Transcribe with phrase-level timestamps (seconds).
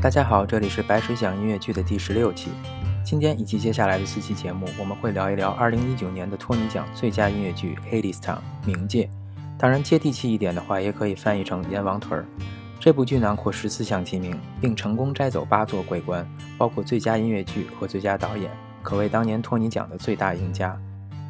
[0.00, 2.50] 大家好，这里是白水讲音乐剧的第十六期。
[3.04, 9.10] 今天以及接下来的四期节目，我们会聊一聊2019年的托尼奖最佳音乐剧《Hadestown》冥界。
[9.58, 12.24] 当然，接地气一点的话，也可以翻译成“阎王屯儿”。
[12.78, 16.24] 这部剧囊括十四项提名，并成功摘走八座桂冠，
[16.56, 18.52] 包括最佳音乐剧和最佳导演，
[18.84, 20.80] 可谓当年托尼奖的最大赢家。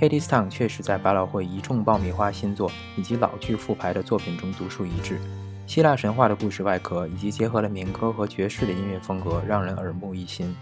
[0.02, 5.20] 《Hadestown》确实在百老汇一众爆米花新作以及老剧复排的作品中独树一帜。
[5.66, 10.54] 希腊神话的故事外壳，以及结合了民歌和爵士的音乐风格，让人耳目一新。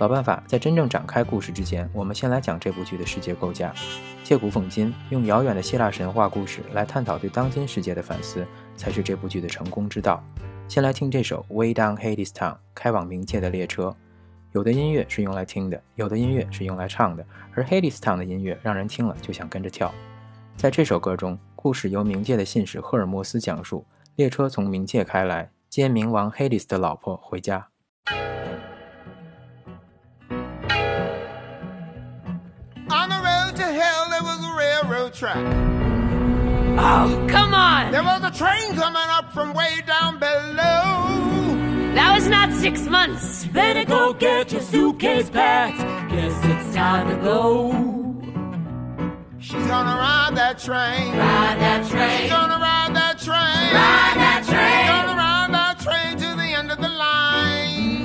[0.00, 3.72] 老办法，在真正展开故事之前，我们先来讲这部剧的世界构架。
[4.24, 8.44] 借古讽今，用遥远的希腊神话故事来探讨对当今世界的反思，
[8.76, 10.20] 才是这部剧的成功之道。
[10.66, 13.94] 先来听这首《Way Down Hades Town》，开往冥界的列车。
[14.50, 19.94] 有的音乐是用来听的，有的音乐是用来唱的，而 Hades Town 的音乐让人听了就想跟着跳。
[20.56, 21.38] 在这首歌中。
[21.63, 23.85] 故事由冥界的信使赫尔墨斯讲述：
[24.15, 27.67] 列车从冥界开来，接冥王黑利斯的老婆回家。
[32.91, 35.37] On the road to hell, there was a railroad track.
[36.77, 37.91] Oh, come on!
[37.91, 41.93] There was a train coming up from way down below.
[41.93, 43.45] That was not six months.
[43.53, 45.77] Better go get your suitcase packed.
[46.09, 48.02] Guess it's time to go.
[49.54, 51.16] She's gonna ride that train.
[51.16, 52.20] Ride that train.
[52.20, 53.72] She's gonna ride that train.
[53.72, 54.78] Ride that train.
[54.82, 58.02] She's gonna ride that train to the end of the line.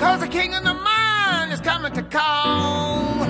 [0.00, 3.26] Cause the king of the mine is coming to call.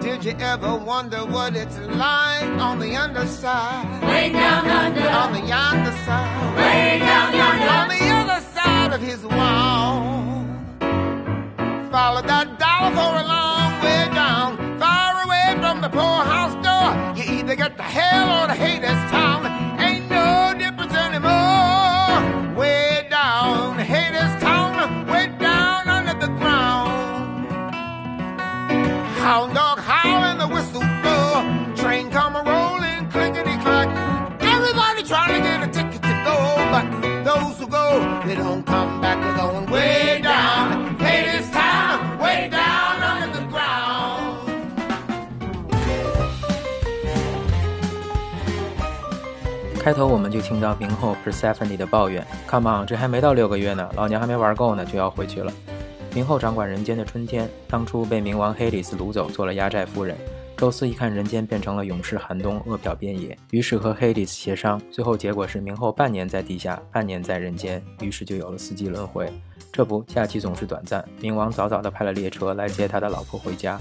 [0.00, 4.02] Did you ever wonder what it's like on the underside?
[4.02, 5.08] Way down under.
[5.08, 6.56] On the yonder side.
[6.56, 7.68] Way down yonder.
[7.68, 10.44] On the other side of his wall.
[11.90, 13.57] Follow that dollar for a long
[49.88, 55.50] 开头我们就听到冥后 Persephone 的抱怨：“Come on，这还没到六个月呢，老娘还没玩够呢，就要回去了。”
[56.12, 60.14] 冥后掌管人间的春天，当初被冥王黑里斯掳走，做了压寨夫人。
[60.58, 69.26] 宙斯一看人间变成了永世寒冬，饿殍遍野，于是和黑里斯协商，最后结果是冥后半年在地下，半年在人间，于是就有了四季轮回。
[69.72, 73.80] 这不，假期总是短暂，冥王早早地派了列车来接他的老婆回家。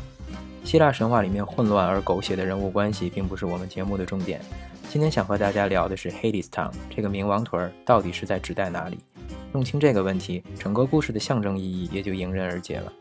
[0.68, 4.42] 希腊神话里面混乱而狗血的人物关系，并不是我们节目的重点。
[4.90, 9.00] 今天想和大家聊的是 Hadestown 这个冥王屯儿到底是在指代哪里？
[9.54, 12.92] 弄清这个问题，整个故事的象征意义也就迎刃而解了。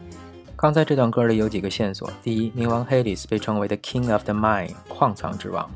[0.55, 5.69] 刚才这段歌里有几个线索：第一，冥王 Hades 被称为 The King of the Mine 矿藏之王；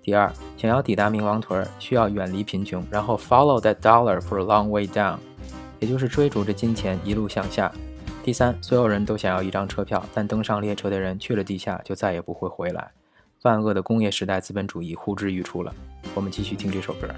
[0.00, 5.16] 第二，想要抵达冥王屯儿，需要远离贫穷，然后 Follow that dollar for a long way down，
[5.80, 7.68] 也就是追逐着金钱一路向下；
[8.24, 12.92] 第三，所有人都想要一张车票，但登上列车的人去了地下就再也不会回来。
[13.42, 15.74] 万恶的工业时代资本主义呼之欲出了。
[16.14, 17.08] 我们继续听这首歌。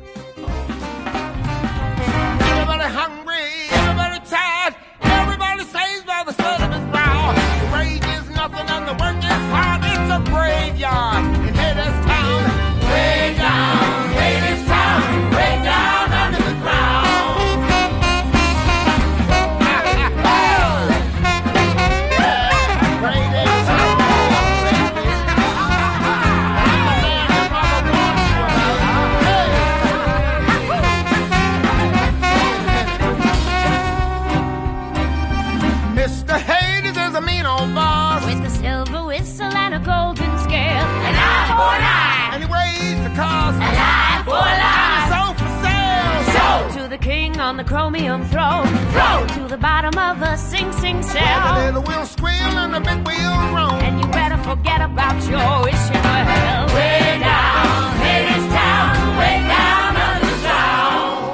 [50.84, 51.64] The Sing Sing The cell.
[51.64, 53.80] little wheel squeal and the big wheel roam.
[53.80, 56.66] And you better forget about your wishing for hell.
[56.74, 61.24] Way down, Hades town, way down under the ground.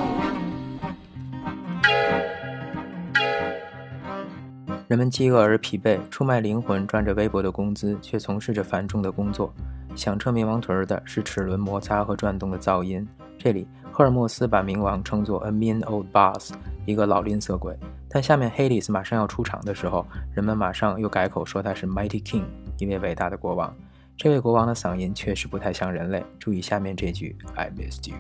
[4.88, 9.52] 人们饥饿而疲惫，出卖灵魂赚着微薄的工资，却从事着繁重的工作。
[9.97, 13.06] 响彻冥王屯的是齿轮摩擦和转动的噪音。
[13.37, 13.67] 这里，
[14.00, 16.55] 赫尔墨斯把冥王称作 a mean old boss，
[16.87, 17.76] 一个老吝啬鬼。
[18.08, 22.44] 但下面 Hades 马上要出场的时候，人们马上又改口说他是 mighty king，
[22.79, 23.76] 一位伟大的国王。
[24.17, 26.25] 这位国王的嗓音确实不太像人类。
[26.38, 28.17] 注意下面这句：I missed you。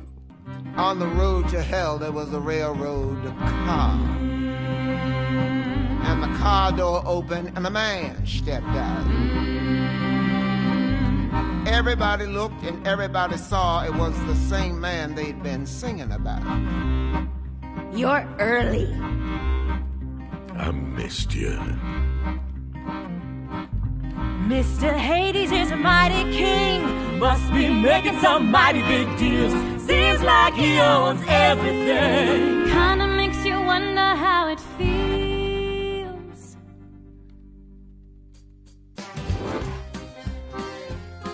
[0.76, 3.16] On the road to hell, there was a railroad
[3.66, 3.96] car.
[6.04, 9.49] And the car door opened, and a man stepped out.
[11.70, 16.42] Everybody looked, and everybody saw it was the same man they'd been singing about.
[17.92, 18.92] You're early.
[20.56, 21.58] I missed you.
[24.50, 24.92] Mr.
[24.92, 27.18] Hades is a mighty king.
[27.20, 29.52] Must be making some mighty big deals.
[29.86, 32.66] Seems like he owns everything.
[32.66, 35.19] Kinda makes you wonder how it feels.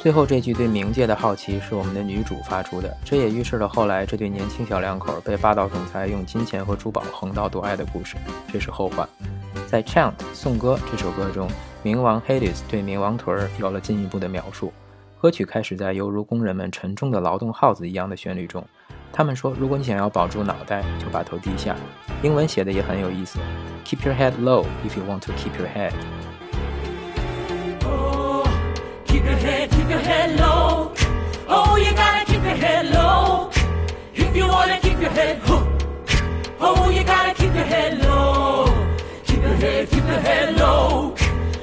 [0.06, 8.14] 最后这句对冥界的好奇是我们的女主发出的，这也预示了后来这对年轻小两口被霸道总裁用金钱和珠宝横刀夺爱的故事。
[8.52, 9.08] 这是后话。
[9.66, 11.50] 在《Chant》颂歌这首歌中，
[11.82, 14.72] 冥王 Hades 对冥王屯儿有了进一步的描述。
[15.20, 18.64] 歌曲开始在犹如工人们沉重的劳动号子一样的旋律中。
[19.12, 21.74] 他们说，如果你想要保住脑袋，就把头低下。
[22.22, 23.40] 英文写的也很有意思
[23.84, 25.90] ，Keep your head low if you want to keep your head。
[29.26, 30.94] Keep your head, keep your head low.
[31.48, 33.50] Oh, you gotta keep your head low.
[34.14, 35.84] If you wanna keep your head hooked.
[36.60, 38.66] Oh, you gotta keep your head low.
[39.24, 41.16] Keep your head, keep your head low.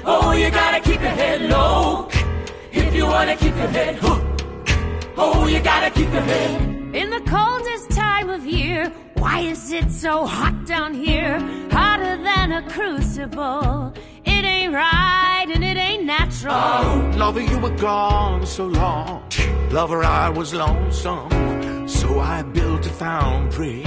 [0.03, 2.09] Oh, you gotta keep your head low.
[2.73, 4.43] If you wanna keep your head hooked.
[5.15, 6.93] Oh, you gotta keep your head.
[6.93, 11.39] In the coldest time of year, why is it so hot down here?
[11.71, 13.93] Hotter than a crucible.
[14.63, 16.53] Ain't right and it ain't natural.
[16.55, 19.29] Oh, lover, you were gone so long.
[19.71, 21.89] Lover, I was lonesome.
[21.89, 23.83] So I built a foundry.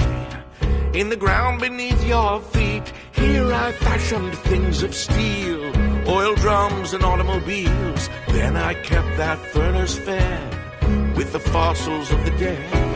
[0.93, 5.63] In the ground beneath your feet, here I fashioned things of steel,
[6.07, 8.09] oil drums and automobiles.
[8.27, 12.86] Then I kept that furnace fed with the fossils of the dead.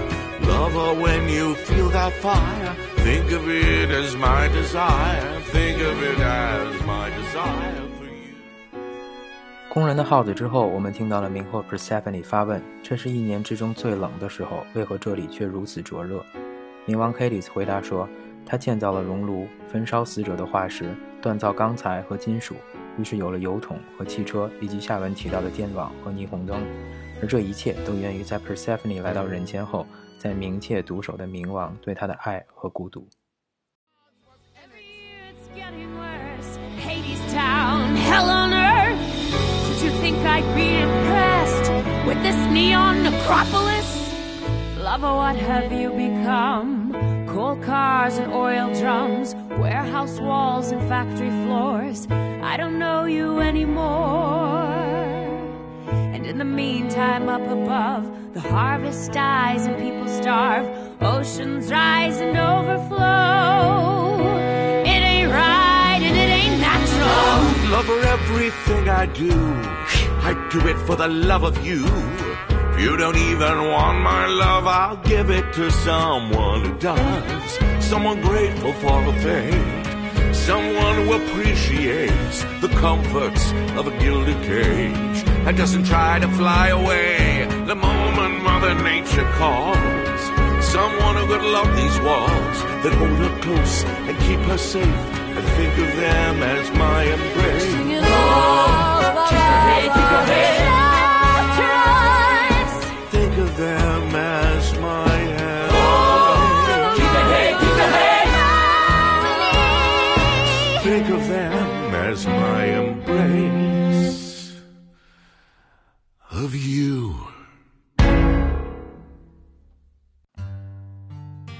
[0.51, 5.39] Lover, when you feel that fire, think of it as my desire.
[5.45, 8.77] Think of it as my desire for you.
[9.69, 16.21] 工人的号子之后，我们听到了冥后 Persephone 发问：“这是一年之中最冷的时候，为何这里却如此灼热？”
[16.85, 18.07] 冥王 Hades 回答说
[18.45, 22.55] ：“他建造了熔炉，焚烧死者的化石，锻造钢材和金属，
[22.99, 26.61] 于是有了油桶和汽车，以及下文提到的电网和霓虹灯。
[27.21, 29.87] 而这一切都源于在 Persephone 来到人间后，
[30.21, 33.09] 在冥界独守的冥王对她的爱和孤独。”
[34.53, 36.59] Every year it's getting worse.
[36.77, 38.99] Hades Town, hell on earth.
[39.67, 41.71] Did you think I'd be impressed
[42.05, 43.89] with this neon necropolis?
[44.77, 46.93] Lover, what have you become?
[47.27, 52.07] Coal cars and oil drums, warehouse walls and factory floors.
[52.43, 54.69] I don't know you anymore.
[56.13, 60.65] And in the meantime, up above, the harvest dies and people starve.
[61.01, 64.19] Oceans rise and overflow.
[64.83, 67.71] It ain't right and it ain't natural.
[67.71, 69.33] Lover, everything I do,
[70.21, 71.85] I do it for the love of you.
[71.85, 77.59] If you don't even want my love, I'll give it to someone who does.
[77.83, 79.80] Someone grateful for a fate.
[80.51, 87.47] Someone who appreciates the comforts of a gilded cage and doesn't try to fly away
[87.67, 90.21] the moment Mother Nature calls.
[90.61, 95.01] Someone who could love these walls that hold her close and keep her safe
[95.37, 97.71] and think of them as my embrace.
[97.71, 98.03] Keep your
[100.27, 100.80] head, keep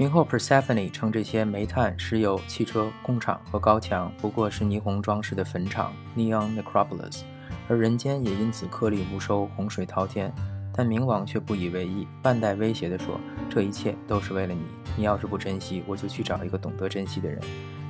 [0.02, 7.22] 冥后 Persephone 称这些煤炭、石油、汽车、工厂和高墙不过是霓虹装饰的坟场 （Neon Necropolis），
[7.70, 10.34] 而人间也因此颗粒无收、洪水滔天。
[10.74, 14.64] 但冥王却不以为意，半带威胁地说：“这一切都是为了你，
[14.98, 17.40] 你要是不珍惜，我就去找一个懂得珍惜的人。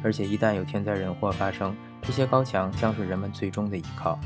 [0.03, 4.19] 而且一旦有天灾人祸发生，这些高墙将是人们最终的依靠。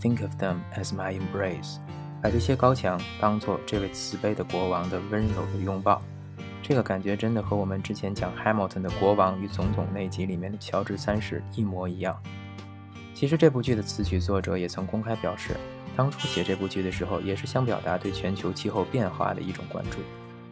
[0.00, 1.78] Think of them as my embrace，
[2.22, 6.00] 把这些高墙当做这位慈悲的国王的温柔的拥抱。”
[6.68, 12.20] 这个感觉真的和我们之前讲 Hamilton 的国王与总统那集里面的乔治三世一模一样。
[13.14, 15.56] 其实这部剧的词曲作者也曾公开表示，
[15.94, 19.98] 当初写这部剧的时候，也是想表达对全球气候变化的一种关注。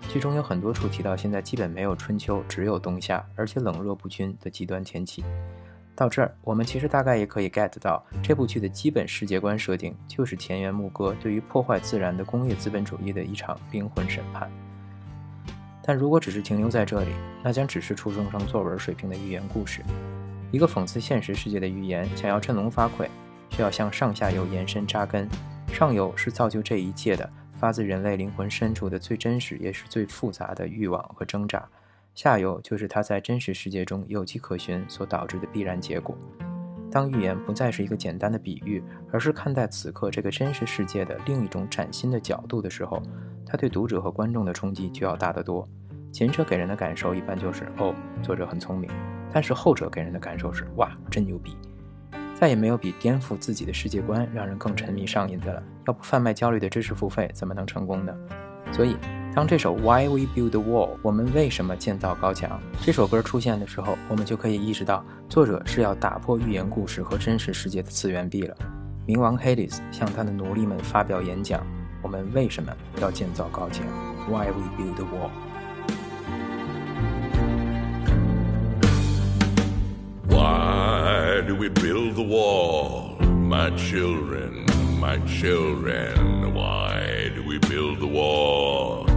[0.08, 5.24] 剧中有很多处提到现在基本没有春秋，只有冬夏，而且冷热不均的极端天气。
[5.96, 14.48] 到这儿，我们其实大概也可以 get 到这部剧的基本世界观设定，就是田园牧歌对于破坏自然的工业资本主义的一场灵魂审判。
[15.86, 17.10] 但如果只是停留在这里，
[17.42, 19.82] 那将只是初中生作文水平的寓言故事。
[20.50, 23.06] 一个讽刺现实世界的寓言，想要振聋发聩，
[23.50, 25.28] 需要向上下游延伸扎根。
[25.68, 31.60] 上游是造就这一切的，发自人类灵魂深处的最真实也是最复杂的欲望和挣扎；
[32.14, 36.16] 下游就是它在真实世界中有迹可循所导致的必然结果。
[36.94, 43.02] 当预言不再是一个简单的比喻，而是看待此刻这个真实世界的另一种崭新的角度的时候，
[43.44, 45.68] 它对读者和观众的冲击就要大得多。
[46.12, 48.88] 前者给人的感受一般就是“哦，作者很聪明”，
[49.34, 51.56] 但是后者给人的感受是“哇，真牛逼”。
[52.38, 55.60] 再也没有比颠覆自己的世界观让人更沉迷上瘾的了。
[55.88, 58.14] 要不贩卖焦虑的知识付费，怎么能成功呢？
[58.70, 58.96] 所以。
[59.34, 62.60] 当这首 Why We Build the Wall，我们为什么建造高墙？
[62.80, 68.56] 这首歌出现的时候，我们就可以意识到，作者是要打破寓言故事和真实世界的次元壁了。
[69.08, 71.66] 冥王 Hades 向他的奴隶们发表演讲：
[72.00, 73.84] 我们为什么要建造高墙
[74.28, 75.04] ？Why We Build the
[80.28, 84.64] Wall？Why do we build the wall, my children,
[85.00, 86.52] my children?
[86.54, 89.12] Why do we build the wall?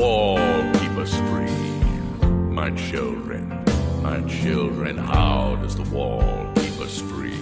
[0.00, 0.38] Wall
[0.80, 2.26] keep us free?
[2.60, 3.62] My children,
[4.02, 7.36] my children, how does the wall keep us free?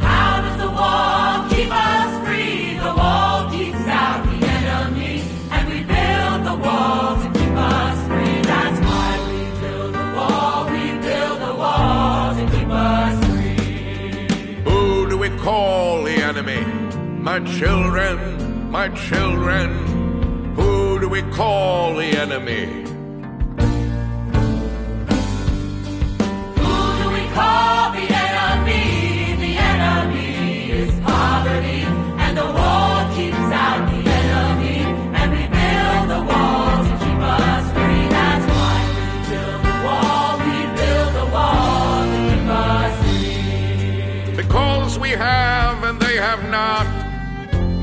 [0.00, 2.74] How does the wall keep us free?
[2.86, 5.22] The wall keeps out the enemy,
[5.52, 8.42] and we build the wall to keep us free.
[8.42, 14.66] That's why we build the wall, we build the wall to keep us free.
[14.68, 16.64] Who do we call the enemy?
[17.22, 18.35] My children,
[18.76, 22.85] my children, who do we call the enemy?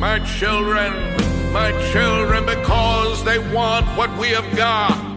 [0.03, 0.91] My children,
[1.53, 5.12] my children, because they want what we have got.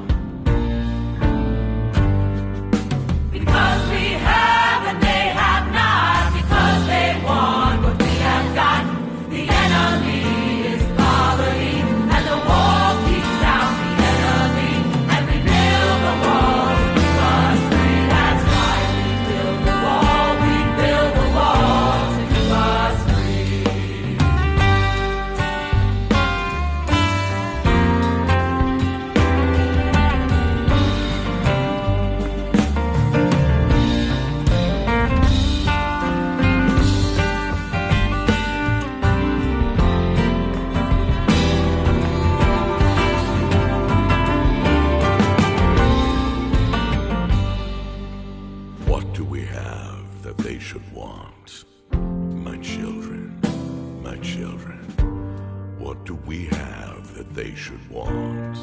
[57.90, 58.56] Want?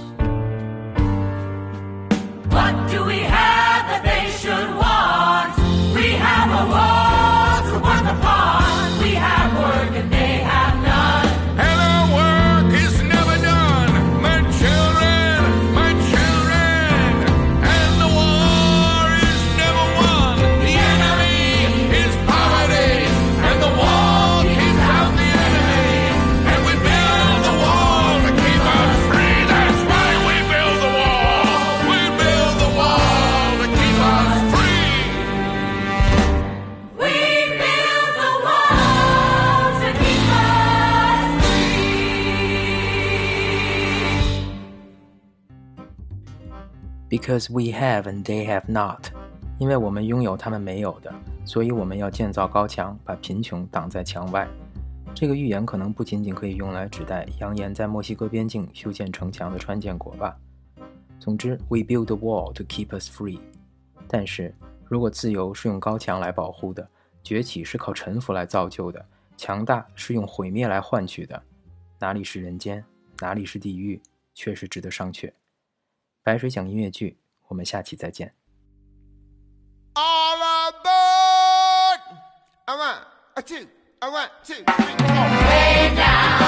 [2.52, 5.54] What do we have that they should want?
[5.96, 9.00] We have a wall to work upon.
[9.04, 10.13] We have work
[47.24, 49.08] Because we have and they have not，
[49.58, 51.10] 因为我们拥有他们没有的，
[51.46, 54.46] 所以我们要建造高墙，把贫穷挡在墙外。
[55.16, 60.38] 这个预言可能不仅仅可以用来指代扬言在墨西哥边境修建城墙的川建国吧。
[61.18, 63.40] 总之，we build a wall to keep us free。
[64.06, 64.54] 但是
[64.84, 66.86] 如果自由是用高墙来保护的，
[67.24, 69.06] 崛起是靠臣服来造就的，
[69.38, 71.42] 强大是用毁灭来换取的，
[72.00, 72.84] 哪里是人间，
[73.22, 74.02] 哪里是地狱，
[74.36, 75.32] 确实值得商榷。
[76.24, 78.34] 白水讲音乐剧，我们下期再见。
[79.94, 82.00] All aboard!
[82.66, 83.04] A one,
[83.36, 83.68] a two,
[84.00, 85.28] a one, two, three, four.
[85.50, 86.43] Way down